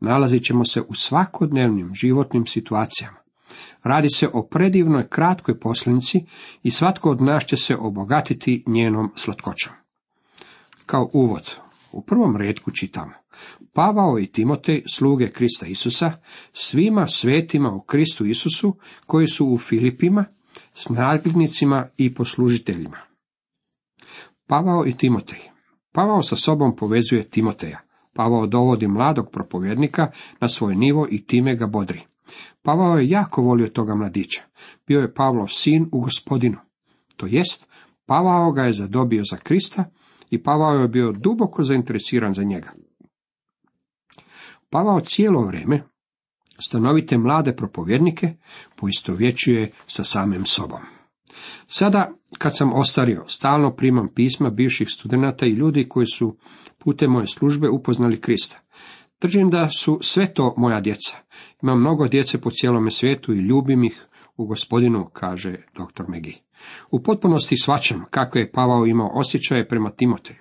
Nalazit 0.00 0.44
ćemo 0.44 0.64
se 0.64 0.80
u 0.80 0.94
svakodnevnim 0.94 1.94
životnim 1.94 2.46
situacijama. 2.46 3.16
Radi 3.82 4.08
se 4.08 4.28
o 4.32 4.46
predivnoj 4.46 5.08
kratkoj 5.08 5.60
posljednici 5.60 6.24
i 6.62 6.70
svatko 6.70 7.10
od 7.10 7.20
nas 7.20 7.44
će 7.44 7.56
se 7.56 7.76
obogatiti 7.76 8.64
njenom 8.66 9.12
slatkoćom. 9.16 9.72
Kao 10.86 11.10
uvod, 11.12 11.54
u 11.92 12.02
prvom 12.02 12.36
redku 12.36 12.70
čitamo. 12.70 13.12
Pavao 13.72 14.18
i 14.18 14.26
Timotej, 14.26 14.82
sluge 14.86 15.30
Krista 15.30 15.66
Isusa, 15.66 16.12
svima 16.52 17.06
svetima 17.06 17.70
u 17.70 17.80
Kristu 17.80 18.26
Isusu, 18.26 18.76
koji 19.06 19.26
su 19.26 19.46
u 19.46 19.58
Filipima, 19.58 20.24
s 20.74 20.88
nagljednicima 20.88 21.88
i 21.96 22.14
poslužiteljima. 22.14 22.98
Pavao 24.46 24.86
i 24.86 24.92
Timotej. 24.92 25.40
Pavao 25.92 26.22
sa 26.22 26.36
sobom 26.36 26.76
povezuje 26.76 27.30
Timoteja. 27.30 27.80
Pavao 28.12 28.46
dovodi 28.46 28.86
mladog 28.86 29.30
propovjednika 29.32 30.10
na 30.40 30.48
svoj 30.48 30.74
nivo 30.74 31.06
i 31.10 31.26
time 31.26 31.56
ga 31.56 31.66
bodri. 31.66 32.00
Pavao 32.62 32.98
je 32.98 33.08
jako 33.08 33.42
volio 33.42 33.68
toga 33.68 33.94
mladića. 33.94 34.42
Bio 34.86 35.00
je 35.00 35.14
Pavlov 35.14 35.46
sin 35.48 35.88
u 35.92 36.00
gospodinu. 36.00 36.56
To 37.16 37.26
jest, 37.26 37.68
Pavao 38.06 38.52
ga 38.52 38.62
je 38.62 38.72
zadobio 38.72 39.22
za 39.30 39.36
Krista 39.36 39.84
i 40.30 40.42
Pavao 40.42 40.74
je 40.74 40.88
bio 40.88 41.12
duboko 41.12 41.62
zainteresiran 41.62 42.34
za 42.34 42.42
njega. 42.42 42.72
Pavao 44.70 45.00
cijelo 45.00 45.44
vrijeme 45.44 45.82
stanovite 46.58 47.18
mlade 47.18 47.56
propovjednike 47.56 48.34
poistovjećuje 48.76 49.70
sa 49.86 50.04
samim 50.04 50.44
sobom. 50.46 50.80
Sada, 51.66 52.12
kad 52.38 52.56
sam 52.56 52.72
ostario, 52.72 53.24
stalno 53.28 53.74
primam 53.76 54.08
pisma 54.14 54.50
bivših 54.50 54.88
studenata 54.88 55.46
i 55.46 55.52
ljudi 55.52 55.88
koji 55.88 56.06
su 56.06 56.36
putem 56.78 57.10
moje 57.10 57.26
službe 57.26 57.68
upoznali 57.68 58.20
Krista. 58.20 58.60
Držim 59.20 59.50
da 59.50 59.68
su 59.70 59.98
sve 60.02 60.34
to 60.34 60.54
moja 60.56 60.80
djeca. 60.80 61.16
Imam 61.62 61.80
mnogo 61.80 62.08
djece 62.08 62.40
po 62.40 62.50
cijelome 62.50 62.90
svijetu 62.90 63.32
i 63.32 63.40
ljubim 63.40 63.84
ih 63.84 64.06
u 64.36 64.46
gospodinu, 64.46 65.10
kaže 65.12 65.50
dr. 65.50 66.02
Megi. 66.08 66.36
U 66.90 67.02
potpunosti 67.02 67.56
svačam 67.56 68.04
kakve 68.10 68.40
je 68.40 68.50
Pavao 68.52 68.86
imao 68.86 69.10
osjećaje 69.14 69.68
prema 69.68 69.90
Timoteju. 69.90 70.36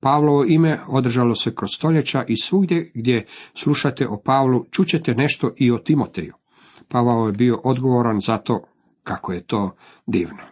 Pavlovo 0.00 0.44
ime 0.48 0.80
održalo 0.88 1.34
se 1.34 1.54
kroz 1.54 1.70
stoljeća 1.74 2.24
i 2.28 2.36
svugdje 2.36 2.90
gdje 2.94 3.26
slušate 3.54 4.08
o 4.08 4.20
Pavlu 4.24 4.64
čućete 4.70 5.14
nešto 5.14 5.52
i 5.56 5.70
o 5.70 5.78
Timoteju. 5.78 6.34
Pavao 6.88 7.26
je 7.26 7.32
bio 7.32 7.60
odgovoran 7.64 8.20
za 8.20 8.38
to 8.38 8.64
kako 9.02 9.32
je 9.32 9.46
to 9.46 9.76
divno. 10.06 10.42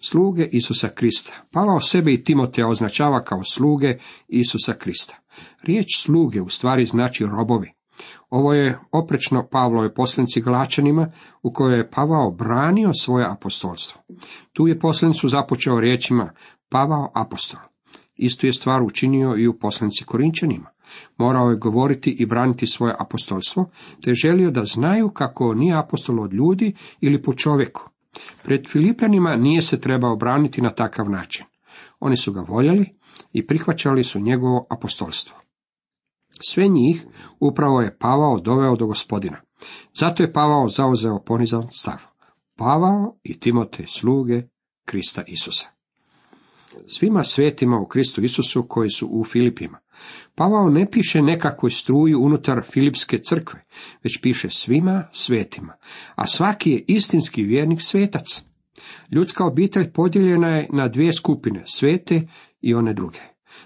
Sluge 0.00 0.48
Isusa 0.52 0.88
Krista. 0.88 1.32
Pavao 1.52 1.80
sebe 1.80 2.12
i 2.12 2.24
Timoteja 2.24 2.68
označava 2.68 3.24
kao 3.24 3.42
sluge 3.42 3.98
Isusa 4.28 4.72
Krista. 4.72 5.16
Riječ 5.62 5.86
sluge 6.02 6.40
u 6.40 6.48
stvari 6.48 6.84
znači 6.84 7.26
robovi. 7.26 7.72
Ovo 8.30 8.52
je 8.52 8.78
oprečno 8.92 9.48
Pavlove 9.50 9.94
poslanici 9.94 10.40
Glačanima, 10.40 11.12
u 11.42 11.52
kojoj 11.52 11.78
je 11.78 11.90
Pavao 11.90 12.30
branio 12.30 12.92
svoje 12.92 13.26
apostolstvo. 13.30 14.00
Tu 14.52 14.68
je 14.68 14.78
poslanicu 14.78 15.28
započeo 15.28 15.80
riječima 15.80 16.32
Pavao 16.68 17.12
apostol. 17.14 17.69
Isto 18.22 18.46
je 18.46 18.52
stvar 18.52 18.82
učinio 18.82 19.36
i 19.38 19.48
u 19.48 19.58
poslanici 19.58 20.04
Korinčanima. 20.04 20.70
Morao 21.16 21.50
je 21.50 21.56
govoriti 21.56 22.10
i 22.10 22.26
braniti 22.26 22.66
svoje 22.66 22.94
apostolstvo, 22.98 23.70
te 24.02 24.10
je 24.10 24.14
želio 24.14 24.50
da 24.50 24.64
znaju 24.64 25.10
kako 25.10 25.54
nije 25.54 25.78
apostol 25.78 26.20
od 26.20 26.32
ljudi 26.32 26.74
ili 27.00 27.22
po 27.22 27.34
čovjeku. 27.34 27.90
Pred 28.42 28.68
Filipljanima 28.68 29.36
nije 29.36 29.62
se 29.62 29.80
trebao 29.80 30.16
braniti 30.16 30.62
na 30.62 30.70
takav 30.70 31.10
način. 31.10 31.46
Oni 32.00 32.16
su 32.16 32.32
ga 32.32 32.40
voljeli 32.40 32.86
i 33.32 33.46
prihvaćali 33.46 34.04
su 34.04 34.20
njegovo 34.20 34.66
apostolstvo. 34.70 35.36
Sve 36.40 36.68
njih 36.68 37.06
upravo 37.40 37.80
je 37.80 37.96
Pavao 37.98 38.40
doveo 38.40 38.76
do 38.76 38.86
gospodina. 38.86 39.40
Zato 40.00 40.22
je 40.22 40.32
Pavao 40.32 40.68
zauzeo 40.68 41.22
ponizan 41.26 41.68
stav. 41.72 41.98
Pavao 42.56 43.16
i 43.22 43.40
Timote 43.40 43.86
sluge 43.86 44.42
Krista 44.84 45.22
Isusa. 45.26 45.79
Svima 46.86 47.24
svetima 47.24 47.80
u 47.80 47.86
Kristu 47.86 48.22
Isusu 48.22 48.66
koji 48.68 48.90
su 48.90 49.08
u 49.10 49.24
Filipima. 49.24 49.78
Pavao 50.34 50.70
ne 50.70 50.90
piše 50.90 51.22
nekakvoj 51.22 51.70
struju 51.70 52.22
unutar 52.22 52.62
Filipske 52.72 53.18
crkve, 53.18 53.64
već 54.04 54.20
piše 54.22 54.48
svima 54.48 55.04
svetima, 55.12 55.72
a 56.14 56.26
svaki 56.26 56.70
je 56.70 56.84
istinski 56.86 57.42
vjernik 57.42 57.82
svetac. 57.82 58.42
Ljudska 59.10 59.46
obitelj 59.46 59.92
podijeljena 59.92 60.48
je 60.48 60.68
na 60.72 60.88
dvije 60.88 61.12
skupine, 61.12 61.62
svete 61.66 62.28
i 62.60 62.74
one 62.74 62.94
druge. 62.94 63.18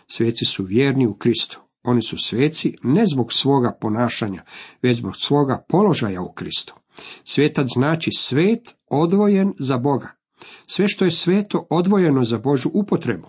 Sveci 0.07 0.45
su 0.45 0.65
vjerni 0.65 1.07
u 1.07 1.15
Kristu. 1.15 1.61
Oni 1.83 2.03
su 2.03 2.17
sveci 2.19 2.75
ne 2.83 3.07
zbog 3.07 3.33
svoga 3.33 3.79
ponašanja, 3.81 4.43
već 4.83 4.97
zbog 4.97 5.17
svoga 5.17 5.65
položaja 5.69 6.23
u 6.23 6.33
Kristu. 6.33 6.75
Svetac 7.25 7.67
znači 7.75 8.11
svet 8.13 8.77
odvojen 8.91 9.53
za 9.59 9.79
Boga. 9.79 10.24
Sve 10.67 10.89
što 10.89 11.05
je 11.05 11.11
sveto 11.11 11.67
odvojeno 11.71 12.25
za 12.25 12.39
Božu 12.39 12.71
upotrebu. 12.75 13.29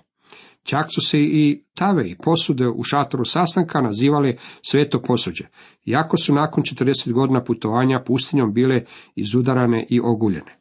Čak 0.64 0.86
su 0.96 1.02
se 1.02 1.20
i 1.20 1.64
tave 1.74 2.10
i 2.10 2.18
posude 2.18 2.68
u 2.68 2.84
šatoru 2.84 3.26
sastanka 3.26 3.82
nazivale 3.82 4.34
sveto 4.62 5.02
posuđe, 5.02 5.44
iako 5.86 6.18
su 6.18 6.34
nakon 6.34 6.64
40 6.64 7.12
godina 7.12 7.44
putovanja 7.44 8.04
pustinjom 8.06 8.54
bile 8.54 8.86
izudarane 9.16 9.86
i 9.90 10.00
oguljene. 10.00 10.60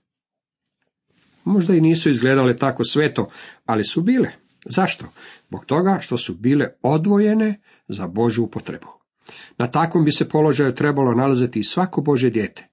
Možda 1.44 1.74
i 1.74 1.80
nisu 1.80 2.10
izgledale 2.10 2.56
tako 2.56 2.84
sveto, 2.84 3.28
ali 3.64 3.84
su 3.84 4.02
bile. 4.02 4.30
Zašto? 4.66 5.06
Zbog 5.48 5.64
toga 5.64 5.98
što 6.00 6.16
su 6.16 6.34
bile 6.34 6.66
odvojene 6.82 7.60
za 7.88 8.06
Božu 8.06 8.42
upotrebu. 8.42 8.86
Na 9.58 9.70
takvom 9.70 10.04
bi 10.04 10.12
se 10.12 10.28
položaju 10.28 10.74
trebalo 10.74 11.14
nalaziti 11.14 11.58
i 11.58 11.64
svako 11.64 12.00
Bože 12.00 12.30
dijete. 12.30 12.68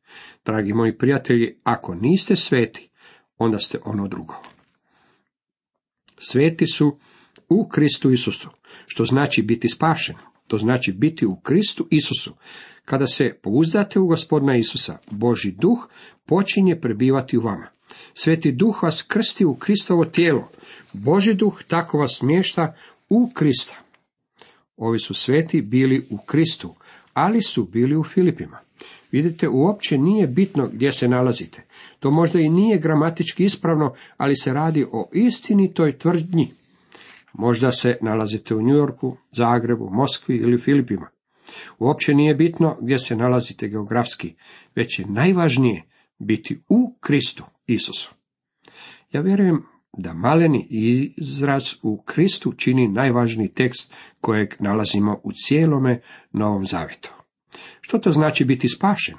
Dragi 0.45 0.73
moji 0.73 0.97
prijatelji, 0.97 1.59
ako 1.63 1.95
niste 1.95 2.35
sveti, 2.35 2.90
onda 3.43 3.60
ste 3.60 3.79
ono 3.86 4.07
drugo. 4.07 4.36
Sveti 6.17 6.67
su 6.67 6.98
u 7.50 7.67
Kristu 7.67 8.12
Isusu, 8.12 8.50
što 8.88 9.05
znači 9.05 9.41
biti 9.41 9.69
spašen. 9.69 10.15
To 10.48 10.57
znači 10.57 10.91
biti 10.91 11.25
u 11.25 11.36
Kristu 11.36 11.88
Isusu. 11.91 12.36
Kada 12.86 13.07
se 13.07 13.33
pouzdate 13.43 14.00
u 14.00 14.07
gospodina 14.07 14.57
Isusa, 14.57 14.98
Boži 15.12 15.51
duh 15.51 15.88
počinje 16.25 16.79
prebivati 16.81 17.38
u 17.38 17.41
vama. 17.41 17.67
Sveti 18.13 18.51
duh 18.51 18.83
vas 18.83 19.01
krsti 19.01 19.45
u 19.45 19.55
Kristovo 19.55 20.05
tijelo. 20.05 20.50
Boži 20.93 21.33
duh 21.33 21.63
tako 21.67 21.98
vas 21.98 22.17
smješta 22.17 22.75
u 23.10 23.31
Krista. 23.33 23.77
Ovi 24.77 25.00
su 25.00 25.13
sveti 25.13 25.62
bili 25.62 26.07
u 26.10 26.17
Kristu, 26.17 26.75
ali 27.13 27.41
su 27.41 27.65
bili 27.65 27.98
u 27.98 28.03
Filipima. 28.03 28.60
Vidite, 29.11 29.49
uopće 29.49 29.97
nije 29.97 30.27
bitno 30.27 30.69
gdje 30.73 30.91
se 30.91 31.07
nalazite. 31.07 31.63
To 31.99 32.11
možda 32.11 32.39
i 32.39 32.49
nije 32.49 32.79
gramatički 32.79 33.43
ispravno, 33.43 33.93
ali 34.17 34.35
se 34.35 34.53
radi 34.53 34.85
o 34.91 35.09
istinitoj 35.13 35.97
tvrdnji. 35.97 36.51
Možda 37.33 37.71
se 37.71 37.97
nalazite 38.01 38.55
u 38.55 38.61
Yorku, 38.61 39.17
Zagrebu, 39.31 39.89
Moskvi 39.89 40.35
ili 40.35 40.59
Filipima. 40.59 41.07
Uopće 41.79 42.13
nije 42.13 42.35
bitno 42.35 42.77
gdje 42.81 42.99
se 42.99 43.15
nalazite 43.15 43.67
geografski, 43.67 44.35
već 44.75 44.99
je 44.99 45.05
najvažnije 45.05 45.83
biti 46.19 46.63
u 46.69 46.95
Kristu 46.99 47.43
Isusu. 47.67 48.13
Ja 49.11 49.21
vjerujem 49.21 49.63
da 49.97 50.13
maleni 50.13 50.67
izraz 51.17 51.63
u 51.83 52.01
Kristu 52.01 52.53
čini 52.53 52.87
najvažniji 52.87 53.47
tekst 53.47 53.93
kojeg 54.21 54.53
nalazimo 54.59 55.19
u 55.23 55.31
cijelome 55.31 56.01
Novom 56.31 56.65
Zavetu. 56.65 57.20
Što 57.81 57.98
to 57.98 58.12
znači 58.12 58.46
biti 58.46 58.67
spašen? 58.70 59.15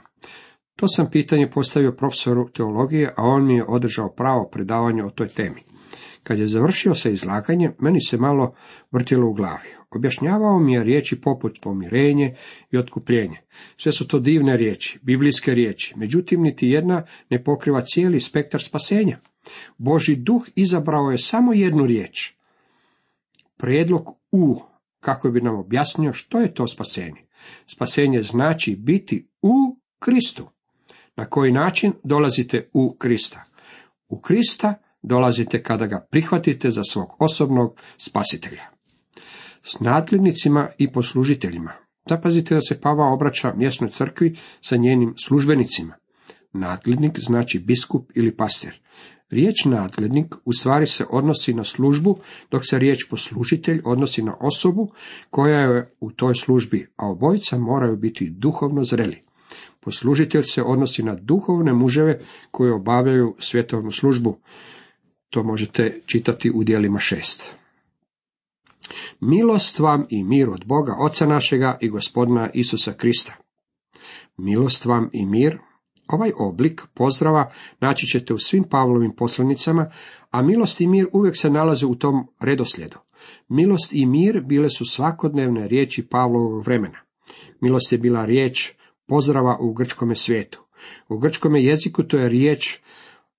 To 0.77 0.87
sam 0.89 1.11
pitanje 1.11 1.51
postavio 1.51 1.93
profesoru 1.93 2.49
teologije, 2.49 3.09
a 3.17 3.23
on 3.23 3.47
mi 3.47 3.57
je 3.57 3.65
održao 3.69 4.15
pravo 4.17 4.49
predavanje 4.53 5.05
o 5.05 5.11
toj 5.11 5.29
temi. 5.29 5.63
Kad 6.23 6.39
je 6.39 6.47
završio 6.47 6.95
sa 6.95 7.11
izlaganjem, 7.11 7.73
meni 7.79 8.01
se 8.01 8.17
malo 8.17 8.55
vrtilo 8.93 9.29
u 9.29 9.33
glavi. 9.33 9.69
Objašnjavao 9.91 10.59
mi 10.59 10.75
je 10.75 10.85
riječi 10.85 11.21
poput 11.21 11.59
pomirenje 11.63 12.37
i 12.71 12.79
otkupljenje. 12.79 13.41
Sve 13.77 13.93
su 13.93 14.09
to 14.09 14.19
divne 14.19 14.57
riječi, 14.57 14.99
biblijske 15.03 15.51
riječi, 15.51 15.95
međutim 15.97 16.43
niti 16.43 16.69
jedna 16.69 17.05
ne 17.31 17.45
pokriva 17.45 17.81
cijeli 17.81 18.21
spektar 18.21 18.63
spasenja. 18.63 19.19
Boži 19.79 20.17
duh 20.17 20.43
izabrao 20.55 21.11
je 21.11 21.19
samo 21.19 21.53
jednu 21.53 21.87
riječ. 21.87 22.35
Prijedlog 23.57 24.09
u, 24.33 24.61
kako 25.01 25.31
bi 25.31 25.41
nam 25.41 25.59
objasnio 25.59 26.13
što 26.13 26.39
je 26.39 26.55
to 26.55 26.67
spasenje. 26.67 27.23
Spasenje 27.67 28.23
znači 28.23 28.77
biti 28.77 29.29
u 29.43 29.77
Kristu. 29.99 30.49
Na 31.17 31.25
koji 31.25 31.53
način 31.53 31.93
dolazite 32.05 32.69
u 32.73 32.97
Krista? 32.99 33.45
U 34.09 34.21
Krista 34.21 34.75
dolazite 35.03 35.63
kada 35.63 35.87
ga 35.87 36.07
prihvatite 36.11 36.71
za 36.71 36.83
svog 36.83 37.17
osobnog 37.19 37.77
spasitelja. 37.99 38.63
S 39.63 39.81
nadglednicima 39.81 40.69
i 40.79 40.93
poslužiteljima. 40.93 41.73
Zapazite 42.09 42.55
da 42.55 42.61
se 42.61 42.81
Pava 42.81 43.13
obraća 43.13 43.53
mjesnoj 43.57 43.91
crkvi 43.91 44.37
sa 44.61 44.77
njenim 44.77 45.15
službenicima. 45.25 45.95
Nadglednik 46.53 47.19
znači 47.19 47.59
biskup 47.59 48.11
ili 48.15 48.37
pastir. 48.37 48.82
Riječ 49.33 49.65
nadglednik 49.65 50.35
u 50.45 50.53
stvari 50.53 50.87
se 50.87 51.05
odnosi 51.11 51.55
na 51.55 51.65
službu, 51.65 52.19
dok 52.51 52.63
se 52.65 52.79
riječ 52.79 53.09
poslužitelj 53.11 53.81
odnosi 53.85 54.23
na 54.23 54.37
osobu 54.41 54.91
koja 55.31 55.61
je 55.61 55.95
u 56.01 56.11
toj 56.13 56.35
službi, 56.35 56.89
a 56.97 57.11
obojica 57.11 57.59
moraju 57.59 57.97
biti 57.97 58.31
duhovno 58.31 58.85
zreli. 58.85 59.23
Poslužitelj 59.81 60.43
se 60.43 60.63
odnosi 60.63 61.03
na 61.03 61.15
duhovne 61.15 61.73
muževe 61.73 62.21
koji 62.51 62.73
obavljaju 62.73 63.35
svjetovnu 63.39 63.91
službu. 63.91 64.39
To 65.31 65.43
možete 65.43 66.01
čitati 66.07 66.51
u 66.55 66.65
dijelima 66.65 66.99
šest. 66.99 67.55
Milost 69.21 69.79
vam 69.79 70.07
i 70.11 70.25
mir 70.25 70.49
od 70.49 70.65
Boga, 70.67 70.97
Oca 71.01 71.27
našega 71.27 71.79
i 71.81 71.89
gospodina 71.89 72.51
Isusa 72.55 72.93
Krista. 72.93 73.37
Milost 74.37 74.85
vam 74.85 75.11
i 75.13 75.27
mir, 75.27 75.59
ovaj 76.13 76.33
oblik 76.39 76.83
pozdrava 76.95 77.53
naći 77.81 78.07
ćete 78.07 78.35
u 78.35 78.39
svim 78.39 78.65
Pavlovim 78.71 79.13
poslanicama, 79.17 79.91
a 80.31 80.43
milost 80.43 80.81
i 80.81 80.87
mir 80.87 81.07
uvijek 81.13 81.37
se 81.37 81.51
nalaze 81.51 81.87
u 81.87 81.95
tom 81.95 82.29
redoslijedu. 82.41 82.99
Milost 83.49 83.93
i 83.93 84.07
mir 84.07 84.43
bile 84.45 84.69
su 84.69 84.85
svakodnevne 84.85 85.69
riječi 85.69 86.07
Pavlovog 86.11 86.65
vremena. 86.65 86.99
Milost 87.61 87.93
je 87.93 87.99
bila 87.99 88.25
riječ 88.25 88.73
pozdrava 89.07 89.57
u 89.61 89.73
grčkome 89.73 90.15
svijetu. 90.15 90.63
U 91.09 91.19
grčkome 91.19 91.65
jeziku 91.65 92.03
to 92.03 92.17
je 92.19 92.29
riječ 92.29 92.79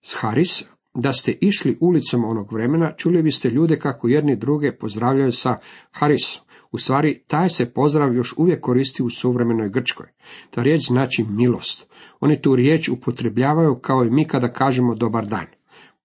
scharis, 0.01 0.63
da 0.94 1.12
ste 1.12 1.38
išli 1.42 1.77
ulicom 1.82 2.25
onog 2.25 2.53
vremena, 2.53 2.94
čuli 2.98 3.24
biste 3.24 3.50
ljude 3.50 3.80
kako 3.80 4.08
jedni 4.08 4.36
druge 4.36 4.77
pozdravljaju 4.77 5.32
sa 5.32 5.58
haris. 5.92 6.39
U 6.74 6.77
stvari, 6.77 7.24
taj 7.27 7.50
se 7.50 7.74
pozdrav 7.74 8.15
još 8.15 8.34
uvijek 8.38 8.62
koristi 8.62 9.03
u 9.03 9.10
suvremenoj 9.10 9.70
Grčkoj. 9.70 10.08
Ta 10.50 10.62
riječ 10.62 10.88
znači 10.88 11.25
milost. 11.30 11.92
Oni 12.20 12.42
tu 12.42 12.56
riječ 12.56 12.89
upotrebljavaju 12.89 13.75
kao 13.75 14.03
i 14.03 14.10
mi 14.10 14.27
kada 14.27 14.53
kažemo 14.53 14.96
dobar 14.96 15.25
dan. 15.25 15.46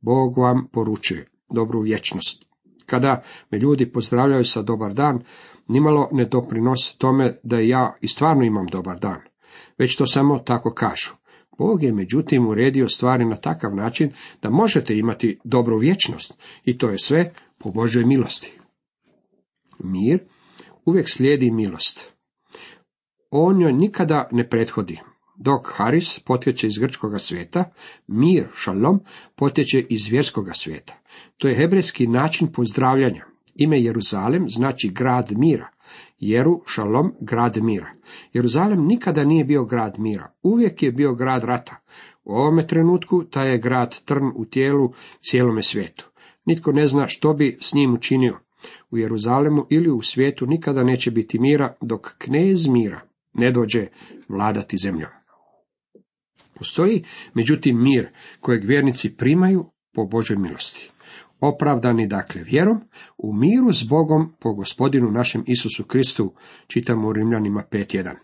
Bog 0.00 0.38
vam 0.38 0.68
poručuje 0.72 1.26
dobru 1.50 1.80
vječnost. 1.80 2.44
Kada 2.87 3.22
me 3.50 3.58
ljudi 3.58 3.92
pozdravljaju 3.92 4.44
sa 4.44 4.62
dobar 4.62 4.94
dan, 4.94 5.22
nimalo 5.68 6.08
ne 6.12 6.25
doprinosi 6.25 6.98
tome 6.98 7.38
da 7.42 7.58
ja 7.58 7.96
i 8.00 8.08
stvarno 8.08 8.44
imam 8.44 8.66
dobar 8.66 8.98
dan. 8.98 9.20
Već 9.78 9.96
to 9.96 10.06
samo 10.06 10.38
tako 10.38 10.75
kažu. 10.75 11.10
Bog 11.58 11.82
je 11.82 11.92
međutim 11.92 12.48
uredio 12.48 12.88
stvari 12.88 13.25
na 13.25 13.37
takav 13.37 13.75
način 13.75 14.12
da 14.42 14.50
možete 14.50 14.96
imati 14.96 15.38
dobru 15.44 15.78
vječnost 15.78 16.34
i 16.64 16.78
to 16.78 16.88
je 16.88 16.98
sve 16.98 17.32
po 17.58 17.70
Božoj 17.70 18.04
milosti. 18.04 18.58
Mir 19.78 20.18
uvijek 20.88 21.09
slijedi 21.09 21.50
milost. 21.50 22.12
On 23.30 23.61
joj 23.61 23.73
nikada 23.73 24.28
ne 24.33 24.49
prethodi. 24.49 24.99
Dok 25.37 25.73
Haris 25.76 26.18
potječe 26.18 26.66
iz 26.66 26.78
grčkoga 26.78 27.18
svijeta, 27.18 27.64
mir, 28.07 28.47
šalom, 28.54 29.00
potječe 29.37 29.87
iz 29.88 30.09
vjerskoga 30.11 30.52
svijeta. 30.52 30.95
To 31.37 31.49
je 31.49 31.57
hebrejski 31.57 32.07
način 32.07 32.52
pozdravljanja. 32.52 33.25
Ime 33.54 33.83
Jeruzalem 33.83 34.45
znači 34.49 34.88
grad 34.88 35.33
mira. 35.37 35.68
Jeru, 36.18 36.62
šalom, 36.66 37.12
grad 37.21 37.57
mira. 37.57 37.90
Jeruzalem 38.33 38.87
nikada 38.87 39.25
nije 39.25 39.45
bio 39.45 39.64
grad 39.64 39.95
mira, 39.99 40.33
uvijek 40.42 40.83
je 40.83 40.92
bio 40.92 41.14
grad 41.14 41.45
rata. 41.45 41.76
U 42.25 42.33
ovome 42.33 42.66
trenutku 42.66 43.25
taj 43.25 43.50
je 43.50 43.59
grad 43.59 44.00
trn 44.04 44.33
u 44.37 44.45
tijelu 44.45 44.92
cijelome 45.21 45.62
svijetu. 45.62 46.11
Nitko 46.45 46.73
ne 46.73 46.87
zna 46.87 47.07
što 47.07 47.35
bi 47.35 47.59
s 47.61 47.75
njim 47.75 47.95
učinio. 47.95 48.38
U 48.90 48.99
Jeruzalemu 48.99 49.66
ili 49.71 49.90
u 49.90 50.02
svijetu 50.02 50.47
nikada 50.47 50.85
neće 50.85 51.11
biti 51.11 51.38
mira, 51.38 51.75
dok 51.80 52.09
knez 52.18 52.66
mira 52.66 53.00
ne 53.35 53.50
dođe 53.50 53.87
vladati 54.28 54.78
zemljom. 54.78 55.11
Postoji, 56.54 57.04
međutim, 57.35 57.83
mir 57.83 58.09
kojeg 58.40 58.64
vjernici 58.64 59.16
primaju 59.16 59.64
po 59.95 60.04
Božoj 60.04 60.37
milosti. 60.37 60.90
Opravdani 61.40 62.07
dakle 62.07 62.42
vjerom, 62.42 62.80
u 63.18 63.33
miru 63.33 63.73
s 63.73 63.83
Bogom 63.83 64.33
po 64.40 64.54
gospodinu 64.54 65.11
našem 65.11 65.45
Isusu 65.47 65.85
Kristu, 65.85 66.35
čitamo 66.66 67.09
u 67.09 67.12
Rimljanima 67.12 67.64
5.1. 67.71 68.14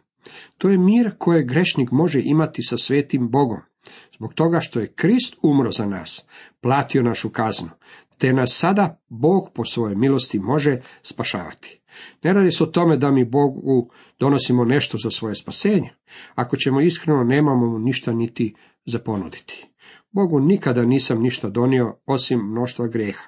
To 0.58 0.68
je 0.68 0.78
mir 0.78 1.10
koje 1.18 1.44
grešnik 1.44 1.90
može 1.90 2.20
imati 2.24 2.62
sa 2.62 2.76
svetim 2.76 3.30
Bogom, 3.30 3.60
zbog 4.16 4.34
toga 4.34 4.60
što 4.60 4.80
je 4.80 4.92
Krist 4.92 5.36
umro 5.42 5.72
za 5.72 5.86
nas, 5.86 6.26
platio 6.60 7.02
našu 7.02 7.30
kaznu, 7.30 7.70
te 8.24 8.32
nas 8.32 8.56
sada 8.60 9.00
Bog 9.08 9.50
po 9.54 9.64
svojoj 9.64 9.94
milosti 9.96 10.38
može 10.38 10.80
spašavati. 11.02 11.80
Ne 12.22 12.32
radi 12.32 12.50
se 12.50 12.64
o 12.64 12.66
tome 12.66 12.96
da 12.96 13.10
mi 13.10 13.24
Bogu 13.24 13.90
donosimo 14.20 14.64
nešto 14.64 14.98
za 14.98 15.10
svoje 15.10 15.34
spasenje. 15.34 15.90
Ako 16.34 16.56
ćemo 16.56 16.80
iskreno, 16.80 17.24
nemamo 17.24 17.66
mu 17.66 17.78
ništa 17.78 18.12
niti 18.12 18.54
za 18.86 18.98
ponuditi. 18.98 19.66
Bogu 20.12 20.40
nikada 20.40 20.82
nisam 20.82 21.22
ništa 21.22 21.48
donio 21.48 21.96
osim 22.06 22.40
mnoštva 22.40 22.86
greha. 22.86 23.24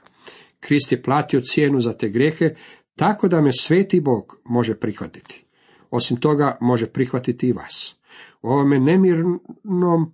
Krist 0.61 0.93
je 0.93 1.03
platio 1.03 1.41
cijenu 1.41 1.81
za 1.81 1.93
te 1.93 2.09
grehe, 2.09 2.55
tako 2.95 3.29
da 3.29 3.41
me 3.41 3.51
sveti 3.53 4.01
Bog 4.01 4.37
može 4.45 4.75
prihvatiti. 4.75 5.47
Osim 5.91 6.17
toga, 6.17 6.59
može 6.61 6.87
prihvatiti 6.87 7.47
i 7.47 7.53
vas. 7.53 7.97
U 8.43 8.49
ovome 8.49 8.81
nemirnom 8.81 10.13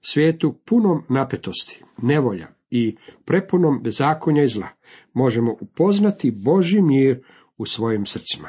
svijetu 0.00 0.54
punom 0.64 1.02
napetosti, 1.08 1.84
nevolja 2.02 2.59
i 2.70 2.96
prepunom 3.24 3.82
bezakonja 3.82 4.42
i 4.42 4.48
zla, 4.48 4.68
možemo 5.12 5.56
upoznati 5.60 6.30
Boži 6.30 6.82
mir 6.82 7.22
u 7.58 7.66
svojim 7.66 8.06
srcima. 8.06 8.48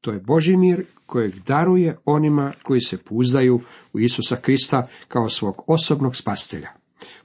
To 0.00 0.12
je 0.12 0.20
Boži 0.20 0.56
mir 0.56 0.84
kojeg 1.06 1.34
daruje 1.46 1.96
onima 2.04 2.52
koji 2.62 2.80
se 2.80 2.98
pouzdaju 2.98 3.60
u 3.92 4.00
Isusa 4.00 4.36
Krista 4.36 4.88
kao 5.08 5.28
svog 5.28 5.62
osobnog 5.66 6.16
spastelja 6.16 6.68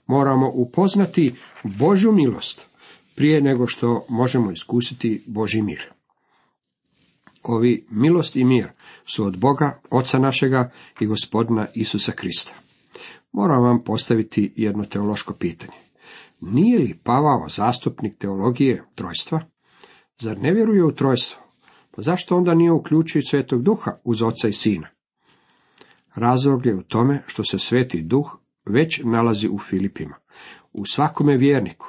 moramo 0.08 0.52
upoznati 0.54 1.36
Božju 1.64 2.12
milost 2.12 2.70
prije 3.16 3.42
nego 3.42 3.68
što 3.68 4.06
možemo 4.10 4.52
iskusiti 4.52 5.24
Boži 5.28 5.62
mir. 5.62 5.82
Ovi 7.44 7.86
milost 7.90 8.36
i 8.36 8.44
mir 8.44 8.68
su 9.06 9.26
od 9.26 9.38
Boga, 9.38 9.82
Oca 9.90 10.20
našega 10.20 10.72
i 11.00 11.06
gospodina 11.06 11.68
Isusa 11.76 12.12
Krista. 12.12 12.54
Moram 13.32 13.64
vam 13.64 13.84
postaviti 13.84 14.54
jedno 14.56 14.86
teološko 14.86 15.34
pitanje. 15.34 15.91
Nije 16.42 16.80
li 16.80 17.00
Pavao 17.04 17.50
zastupnik 17.50 18.18
teologije 18.18 18.84
trojstva? 18.96 19.42
Zar 20.20 20.38
ne 20.38 20.54
vjeruje 20.54 20.84
u 20.84 20.92
trojstvo? 20.92 21.42
Pa 21.92 22.02
zašto 22.02 22.38
onda 22.38 22.54
nije 22.54 22.72
uključio 22.72 23.22
svetog 23.22 23.64
duha 23.64 23.92
uz 24.04 24.22
oca 24.22 24.48
i 24.48 24.54
sina? 24.54 24.88
Razlog 26.16 26.66
je 26.66 26.76
u 26.76 26.84
tome 26.84 27.24
što 27.28 27.44
se 27.44 27.60
sveti 27.60 28.02
duh 28.02 28.38
već 28.66 29.02
nalazi 29.04 29.48
u 29.48 29.60
Filipima, 29.60 30.16
u 30.74 30.86
svakome 30.86 31.38
vjerniku. 31.38 31.88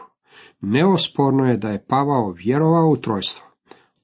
Neosporno 0.60 1.50
je 1.50 1.56
da 1.56 1.68
je 1.68 1.84
Pavao 1.86 2.32
vjerovao 2.32 2.88
u 2.88 2.96
trojstvo, 2.96 3.46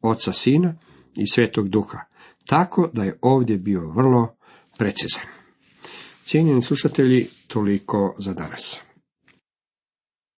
oca 0.01 0.33
sina 0.33 0.75
i 1.17 1.27
svetog 1.27 1.69
duha, 1.69 1.99
tako 2.47 2.91
da 2.93 3.05
je 3.05 3.19
ovdje 3.23 3.57
bio 3.59 3.91
vrlo 3.91 4.37
precizan. 4.79 5.25
Cijenjeni 6.25 6.63
slušatelji, 6.63 7.27
toliko 7.47 8.15
za 8.19 8.35
danas. 8.35 8.88